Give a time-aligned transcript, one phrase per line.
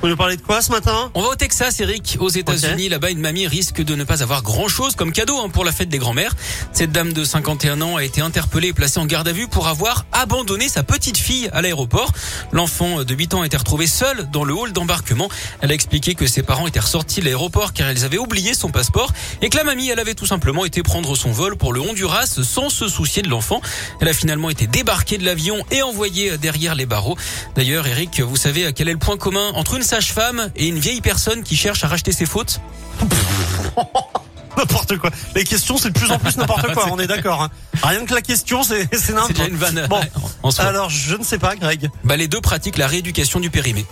[0.00, 1.10] Vous nous parlez de quoi ce matin?
[1.14, 2.88] On va au Texas, Eric, aux États-Unis.
[2.88, 5.88] Là-bas, une mamie risque de ne pas avoir grand-chose comme cadeau hein, pour la fête
[5.88, 6.36] des grands-mères.
[6.72, 9.66] Cette dame de 51 ans a été interpellée et placée en garde à vue pour
[9.66, 12.12] avoir abandonné sa petite fille à l'aéroport.
[12.52, 15.28] L'enfant de 8 ans a été retrouvé seul dans le hall d'embarquement.
[15.62, 18.70] Elle a expliqué que ses parents étaient ressortis de l'aéroport car ils avaient oublié son
[18.70, 21.80] passeport et que la mamie, elle avait tout simplement été prendre son vol pour le
[21.80, 23.60] Honduras sans se soucier de l'enfant.
[24.00, 27.16] Elle a finalement été débarquée de l'avion et envoyée derrière les barreaux.
[27.56, 31.00] D'ailleurs, Eric, vous savez quel est le point commun entre une sage-femme et une vieille
[31.00, 32.60] personne qui cherche à racheter ses fautes
[34.56, 35.10] N'importe quoi.
[35.36, 37.42] Les questions, c'est de plus en plus n'importe quoi, on est d'accord.
[37.42, 37.48] Hein.
[37.82, 39.86] Rien que la question, c'est c'est C'est n'importe déjà une vanne.
[39.88, 40.00] Bon,
[40.42, 40.64] en soi.
[40.64, 41.88] alors je ne sais pas, Greg.
[42.02, 43.86] Bah, les deux pratiquent la rééducation du périmé.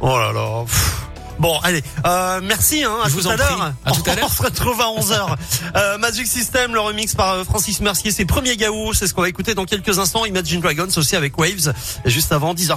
[0.00, 0.62] Oh là là.
[0.64, 1.00] pff.
[1.40, 3.62] Bon, allez, euh, merci, hein, à Je tout à prie.
[3.86, 4.26] À tout à l'heure.
[4.30, 5.36] On se retrouve à 11h.
[5.74, 9.22] Euh, Magic System, le remix par euh, Francis Mercier, c'est premier Gaou, c'est ce qu'on
[9.22, 10.26] va écouter dans quelques instants.
[10.26, 11.72] Imagine Dragons aussi avec Waves,
[12.04, 12.68] juste avant 10h.